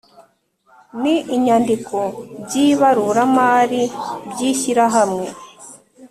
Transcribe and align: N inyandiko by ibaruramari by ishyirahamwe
N 1.01 1.03
inyandiko 1.35 1.97
by 2.43 2.53
ibaruramari 2.67 3.83
by 4.29 4.39
ishyirahamwe 4.51 5.27